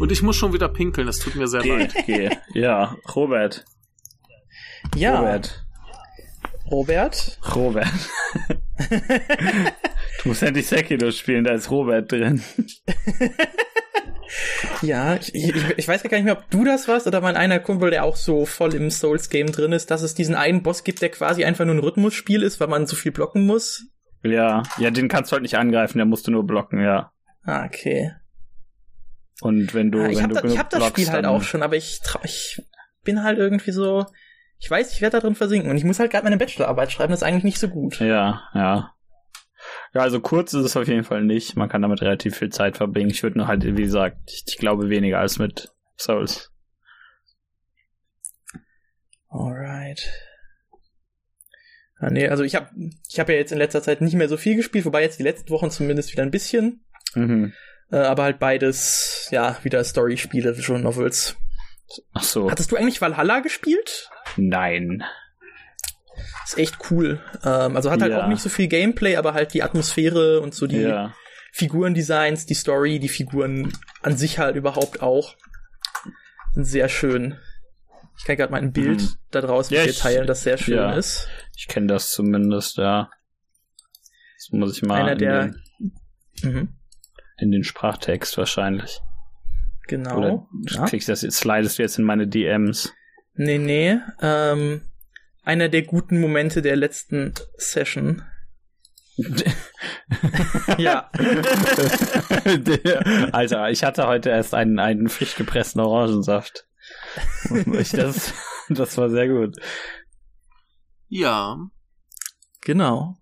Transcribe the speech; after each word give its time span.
Und 0.00 0.10
ich 0.10 0.22
muss 0.22 0.36
schon 0.36 0.54
wieder 0.54 0.68
pinkeln, 0.68 1.06
das 1.06 1.18
tut 1.18 1.34
mir 1.36 1.46
sehr 1.46 1.60
Geh, 1.60 1.76
leid. 1.76 1.94
geh. 2.06 2.30
Ja, 2.54 2.96
Robert. 3.14 3.66
Ja, 4.96 5.18
Robert. 5.18 5.66
Robert. 6.70 7.38
Robert. 7.54 7.86
du 10.22 10.28
musst 10.28 10.42
endlich 10.42 10.66
Sekiro 10.66 11.10
spielen, 11.10 11.44
da 11.44 11.52
ist 11.52 11.70
Robert 11.70 12.10
drin. 12.10 12.42
Ja, 14.80 15.16
ich, 15.16 15.34
ich, 15.34 15.54
ich 15.76 15.88
weiß 15.88 16.02
gar 16.04 16.16
nicht 16.16 16.24
mehr, 16.24 16.38
ob 16.38 16.48
du 16.50 16.64
das 16.64 16.88
warst 16.88 17.06
oder 17.06 17.20
mein 17.20 17.36
einer 17.36 17.58
Kumpel, 17.58 17.90
der 17.90 18.04
auch 18.04 18.16
so 18.16 18.46
voll 18.46 18.74
im 18.74 18.90
Souls-Game 18.90 19.52
drin 19.52 19.72
ist, 19.72 19.90
dass 19.90 20.00
es 20.00 20.14
diesen 20.14 20.34
einen 20.34 20.62
Boss 20.62 20.82
gibt, 20.82 21.02
der 21.02 21.10
quasi 21.10 21.44
einfach 21.44 21.66
nur 21.66 21.74
ein 21.74 21.80
Rhythmusspiel 21.80 22.42
ist, 22.42 22.58
weil 22.58 22.68
man 22.68 22.86
so 22.86 22.96
viel 22.96 23.12
blocken 23.12 23.44
muss. 23.44 23.84
Ja, 24.22 24.62
ja, 24.78 24.90
den 24.90 25.08
kannst 25.08 25.30
du 25.30 25.34
halt 25.34 25.42
nicht 25.42 25.58
angreifen, 25.58 25.98
der 25.98 26.06
musst 26.06 26.26
du 26.26 26.30
nur 26.30 26.46
blocken, 26.46 26.80
ja. 26.80 27.12
Ah, 27.42 27.66
okay. 27.66 28.12
Und 29.40 29.74
wenn 29.74 29.90
du, 29.90 30.00
Ah, 30.00 30.08
ich 30.08 30.16
wenn 30.16 30.24
habe 30.24 30.34
du 30.34 30.40
da, 30.40 30.40
ich 30.40 30.52
genug 30.52 30.58
hab 30.58 30.70
das 30.70 30.86
Spiel 30.86 31.10
halt 31.10 31.24
auch 31.26 31.42
schon, 31.42 31.62
aber 31.62 31.76
ich, 31.76 32.00
trau, 32.02 32.20
ich 32.24 32.62
bin 33.04 33.22
halt 33.22 33.38
irgendwie 33.38 33.72
so, 33.72 34.04
ich 34.58 34.70
weiß, 34.70 34.92
ich 34.92 35.00
werde 35.00 35.16
da 35.16 35.20
drin 35.20 35.34
versinken 35.34 35.70
und 35.70 35.76
ich 35.76 35.84
muss 35.84 35.98
halt 35.98 36.10
gerade 36.10 36.24
meine 36.24 36.36
Bachelorarbeit 36.36 36.92
schreiben, 36.92 37.10
das 37.10 37.20
ist 37.20 37.26
eigentlich 37.26 37.44
nicht 37.44 37.58
so 37.58 37.68
gut. 37.68 38.00
Ja, 38.00 38.42
ja. 38.54 38.94
Ja, 39.92 40.00
also 40.02 40.20
kurz 40.20 40.54
ist 40.54 40.64
es 40.64 40.76
auf 40.76 40.88
jeden 40.88 41.04
Fall 41.04 41.22
nicht. 41.22 41.56
Man 41.56 41.68
kann 41.68 41.82
damit 41.82 42.00
relativ 42.00 42.36
viel 42.36 42.50
Zeit 42.50 42.76
verbringen. 42.76 43.10
Ich 43.10 43.22
würde 43.22 43.38
nur 43.38 43.46
halt, 43.46 43.64
wie 43.64 43.82
gesagt, 43.82 44.18
ich, 44.26 44.44
ich 44.46 44.56
glaube 44.58 44.88
weniger 44.88 45.18
als 45.18 45.38
mit 45.38 45.70
Souls. 45.98 46.50
Alright. 49.28 50.10
Ah, 51.98 52.10
nee, 52.10 52.28
also 52.28 52.42
ich 52.42 52.54
habe 52.54 52.70
ich 53.08 53.20
hab 53.20 53.28
ja 53.28 53.34
jetzt 53.34 53.52
in 53.52 53.58
letzter 53.58 53.82
Zeit 53.82 54.00
nicht 54.00 54.14
mehr 54.14 54.28
so 54.28 54.36
viel 54.36 54.56
gespielt, 54.56 54.86
wobei 54.86 55.02
jetzt 55.02 55.18
die 55.18 55.24
letzten 55.24 55.50
Wochen 55.50 55.70
zumindest 55.70 56.12
wieder 56.12 56.22
ein 56.22 56.30
bisschen. 56.30 56.84
Mhm. 57.14 57.52
Äh, 57.92 57.96
aber 57.98 58.22
halt 58.24 58.38
beides, 58.38 59.28
ja, 59.30 59.56
wieder 59.62 59.82
Story-Spiele, 59.82 60.56
Visual 60.56 60.80
Novels. 60.80 61.36
Ach 62.14 62.22
so. 62.22 62.50
Hattest 62.50 62.70
du 62.70 62.76
eigentlich 62.76 63.00
Valhalla 63.00 63.40
gespielt? 63.40 64.08
Nein. 64.36 65.02
Ist 66.44 66.58
echt 66.58 66.76
cool. 66.90 67.20
Ähm, 67.44 67.76
also 67.76 67.90
hat 67.90 68.00
halt 68.02 68.12
Ja. 68.12 68.24
auch 68.24 68.28
nicht 68.28 68.42
so 68.42 68.48
viel 68.48 68.68
Gameplay, 68.68 69.16
aber 69.16 69.34
halt 69.34 69.54
die 69.54 69.62
Atmosphäre 69.62 70.40
und 70.40 70.54
so 70.54 70.66
die 70.66 70.82
Ja. 70.82 71.14
Figurendesigns, 71.52 72.46
die 72.46 72.54
Story, 72.54 73.00
die 73.00 73.08
Figuren 73.08 73.72
an 74.02 74.16
sich 74.16 74.38
halt 74.38 74.54
überhaupt 74.54 75.02
auch. 75.02 75.34
Sehr 76.54 76.88
schön. 76.88 77.38
Ich 78.18 78.24
kann 78.24 78.36
gerade 78.36 78.52
mal 78.52 78.58
ein 78.60 78.72
Bild 78.72 79.00
Mhm. 79.00 79.08
da 79.30 79.40
draußen 79.40 79.74
Ja, 79.74 79.80
mit 79.80 79.88
dir 79.88 79.92
ich- 79.92 79.98
teilen, 79.98 80.26
das 80.26 80.42
sehr 80.42 80.58
schön 80.58 80.76
ja. 80.76 80.92
ist. 80.92 81.26
Ich 81.56 81.66
kenne 81.68 81.86
das 81.88 82.12
zumindest, 82.12 82.76
ja. 82.76 83.10
Das 84.36 84.50
muss 84.52 84.76
ich 84.76 84.82
mal 84.82 85.00
Einer 85.02 85.12
in, 85.12 85.18
der- 85.18 85.54
Mhm. 86.42 86.76
In 87.40 87.50
den 87.50 87.64
Sprachtext 87.64 88.38
wahrscheinlich. 88.38 89.00
Genau. 89.88 90.18
Oder 90.18 90.46
ja. 90.70 90.86
kriegst 90.86 91.08
das, 91.08 91.20
slidest 91.20 91.78
du 91.78 91.82
jetzt 91.82 91.98
in 91.98 92.04
meine 92.04 92.28
DMs. 92.28 92.92
Nee, 93.34 93.58
nee. 93.58 93.98
Ähm, 94.20 94.82
einer 95.42 95.68
der 95.68 95.82
guten 95.82 96.20
Momente 96.20 96.62
der 96.62 96.76
letzten 96.76 97.34
Session. 97.56 98.22
ja. 100.78 101.10
Alter, 103.32 103.70
ich 103.70 103.84
hatte 103.84 104.06
heute 104.06 104.30
erst 104.30 104.54
einen, 104.54 104.78
einen 104.78 105.08
frisch 105.08 105.34
gepressten 105.34 105.80
Orangensaft. 105.80 106.66
Ich 107.72 107.90
das, 107.90 108.32
das 108.68 108.96
war 108.96 109.10
sehr 109.10 109.28
gut. 109.28 109.56
Ja. 111.08 111.58
Genau. 112.60 113.16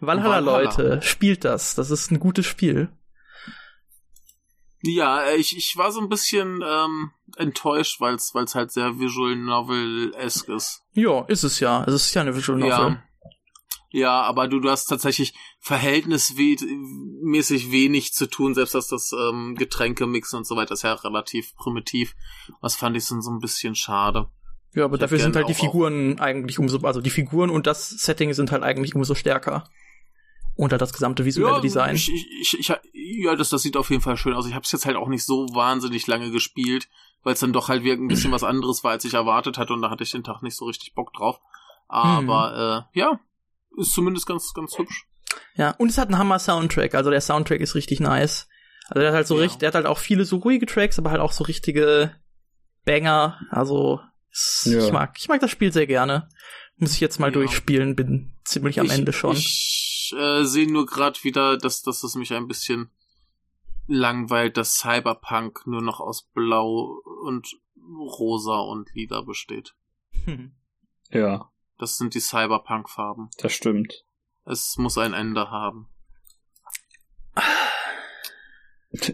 Valhalla, 0.00 0.46
Valhalla. 0.46 0.62
Leute, 0.62 1.02
spielt 1.02 1.44
das. 1.44 1.74
Das 1.74 1.90
ist 1.90 2.10
ein 2.10 2.20
gutes 2.20 2.46
Spiel. 2.46 2.88
Ja, 4.86 5.32
ich, 5.32 5.56
ich 5.56 5.76
war 5.76 5.92
so 5.92 6.00
ein 6.00 6.08
bisschen 6.08 6.62
ähm, 6.66 7.10
enttäuscht, 7.36 8.00
weil 8.00 8.14
es 8.14 8.32
halt 8.54 8.70
sehr 8.70 8.98
Visual 8.98 9.36
Novel-esque 9.36 10.54
ist. 10.54 10.82
Ja, 10.92 11.24
ist 11.26 11.42
es 11.42 11.60
ja. 11.60 11.84
Es 11.84 11.94
ist 11.94 12.14
ja 12.14 12.22
eine 12.22 12.34
Visual 12.34 12.58
Novel. 12.58 12.70
Ja. 12.70 13.02
Ja, 13.90 14.22
aber 14.22 14.48
du, 14.48 14.60
du 14.60 14.68
hast 14.68 14.86
tatsächlich 14.86 15.34
verhältnismäßig 15.60 17.70
wenig 17.70 18.12
zu 18.12 18.26
tun, 18.26 18.54
selbst 18.54 18.74
dass 18.74 18.88
das 18.88 19.12
ähm, 19.12 19.54
Getränkemixen 19.56 20.38
und 20.38 20.46
so 20.46 20.56
weiter 20.56 20.74
ist 20.74 20.82
ja 20.82 20.92
relativ 20.92 21.54
primitiv. 21.56 22.14
Das 22.60 22.76
fand 22.76 22.96
ich 22.96 23.04
so, 23.04 23.18
so 23.20 23.30
ein 23.30 23.38
bisschen 23.38 23.74
schade. 23.74 24.28
Ja, 24.74 24.84
aber 24.84 24.96
Ich 24.96 25.00
dafür 25.00 25.18
sind 25.18 25.34
halt 25.34 25.48
die 25.48 25.54
Figuren 25.54 26.20
eigentlich 26.20 26.58
umso, 26.58 26.78
also 26.80 27.00
die 27.00 27.10
Figuren 27.10 27.48
und 27.48 27.66
das 27.66 27.88
Setting 27.88 28.34
sind 28.34 28.52
halt 28.52 28.62
eigentlich 28.62 28.94
umso 28.94 29.14
stärker. 29.14 29.70
Und 30.56 30.72
halt 30.72 30.82
das 30.82 30.92
gesamte 30.92 31.24
visuelle 31.24 31.60
Design. 31.60 31.94
Ich, 31.94 32.12
ich, 32.12 32.26
ich, 32.40 32.58
ich, 32.58 32.70
ja, 33.24 33.34
das, 33.36 33.50
das 33.50 33.62
sieht 33.62 33.76
auf 33.76 33.90
jeden 33.90 34.02
Fall 34.02 34.16
schön 34.16 34.34
aus. 34.34 34.46
Ich 34.46 34.54
habe 34.54 34.64
es 34.64 34.72
jetzt 34.72 34.86
halt 34.86 34.96
auch 34.96 35.08
nicht 35.08 35.24
so 35.24 35.46
wahnsinnig 35.54 36.06
lange 36.06 36.30
gespielt, 36.30 36.88
weil 37.22 37.34
es 37.34 37.40
dann 37.40 37.52
doch 37.52 37.68
halt 37.68 37.82
wirklich 37.84 38.00
ein 38.04 38.08
bisschen 38.08 38.32
was 38.32 38.44
anderes 38.44 38.84
war, 38.84 38.92
als 38.92 39.04
ich 39.04 39.14
erwartet 39.14 39.58
hatte 39.58 39.72
und 39.72 39.82
da 39.82 39.90
hatte 39.90 40.04
ich 40.04 40.10
den 40.12 40.24
Tag 40.24 40.42
nicht 40.42 40.56
so 40.56 40.64
richtig 40.66 40.94
Bock 40.94 41.12
drauf. 41.12 41.40
Aber 41.88 42.86
äh, 42.94 42.98
ja, 42.98 43.20
ist 43.78 43.92
zumindest 43.92 44.26
ganz, 44.26 44.52
ganz 44.54 44.76
hübsch. 44.78 45.06
Ja, 45.54 45.70
und 45.72 45.90
es 45.90 45.98
hat 45.98 46.08
einen 46.08 46.18
Hammer-Soundtrack. 46.18 46.94
Also 46.94 47.10
der 47.10 47.20
Soundtrack 47.20 47.60
ist 47.60 47.74
richtig 47.74 48.00
nice. 48.00 48.48
Also 48.88 49.00
der 49.00 49.08
hat 49.08 49.16
halt 49.16 49.26
so 49.26 49.34
Ja. 49.36 49.42
richtig, 49.42 49.58
der 49.60 49.68
hat 49.68 49.74
halt 49.74 49.86
auch 49.86 49.98
viele 49.98 50.24
so 50.24 50.36
ruhige 50.38 50.66
Tracks, 50.66 50.98
aber 50.98 51.10
halt 51.10 51.20
auch 51.20 51.32
so 51.32 51.44
richtige 51.44 52.14
Banger. 52.84 53.40
Also 53.50 54.00
Ja. 54.64 54.84
ich 54.86 54.92
mag, 54.92 55.16
ich 55.18 55.28
mag 55.28 55.40
das 55.40 55.50
Spiel 55.50 55.72
sehr 55.72 55.86
gerne. 55.86 56.28
Muss 56.78 56.92
ich 56.92 57.00
jetzt 57.00 57.18
mal 57.18 57.28
Ja. 57.28 57.32
durchspielen, 57.32 57.96
bin 57.96 58.32
ziemlich 58.44 58.78
am 58.80 58.86
ich, 58.86 58.92
Ende 58.92 59.12
schon. 59.12 59.34
Ich 59.36 60.14
äh, 60.16 60.44
sehe 60.44 60.70
nur 60.70 60.86
gerade 60.86 61.18
wieder, 61.24 61.56
dass, 61.56 61.82
dass 61.82 62.04
es 62.04 62.14
mich 62.14 62.32
ein 62.32 62.46
bisschen 62.46 62.90
langweilt, 63.86 64.56
dass 64.56 64.78
Cyberpunk 64.78 65.66
nur 65.66 65.82
noch 65.82 66.00
aus 66.00 66.22
Blau 66.34 67.00
und 67.24 67.48
Rosa 67.88 68.58
und 68.58 68.92
Lila 68.94 69.22
besteht. 69.22 69.74
Hm. 70.24 70.52
Ja, 71.12 71.52
Das 71.78 71.98
sind 71.98 72.14
die 72.14 72.20
Cyberpunk-Farben. 72.20 73.30
das 73.38 73.52
stimmt. 73.52 74.04
Es 74.44 74.76
muss 74.76 74.98
ein 74.98 75.14
Ende 75.14 75.50
haben. 75.52 75.86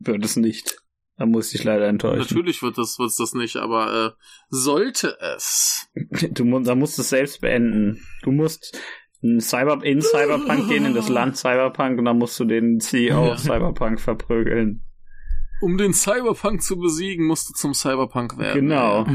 Wird 0.00 0.24
es 0.24 0.36
nicht. 0.36 0.76
Da 1.16 1.24
muss 1.26 1.54
ich 1.54 1.64
leider 1.64 1.88
enttäuschen. 1.88 2.20
Natürlich 2.20 2.62
wird 2.62 2.78
das, 2.78 2.98
wird's 2.98 3.16
das 3.16 3.32
nicht, 3.34 3.56
aber 3.56 3.92
äh, 3.92 4.10
sollte 4.50 5.18
es. 5.20 5.88
Du, 6.30 6.60
da 6.60 6.74
musst 6.74 6.96
du 6.98 7.02
es 7.02 7.08
selbst 7.08 7.40
beenden. 7.40 8.06
Du 8.22 8.30
musst 8.32 8.78
in, 9.20 9.40
Cyber, 9.40 9.82
in 9.84 10.00
Cyberpunk 10.00 10.68
gehen, 10.68 10.84
in 10.84 10.94
das 10.94 11.08
Land 11.08 11.36
Cyberpunk, 11.36 11.98
und 11.98 12.04
dann 12.04 12.18
musst 12.18 12.38
du 12.40 12.44
den 12.44 12.80
CEO 12.80 13.28
Ja. 13.28 13.36
Cyberpunk 13.36 14.00
verprügeln. 14.00 14.82
Um 15.60 15.76
den 15.76 15.92
Cyberpunk 15.92 16.62
zu 16.62 16.76
besiegen, 16.78 17.26
musst 17.26 17.48
du 17.50 17.54
zum 17.54 17.74
Cyberpunk 17.74 18.38
werden. 18.38 18.60
Genau. 18.68 19.06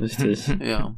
Richtig. 0.00 0.46
Ja. 0.62 0.94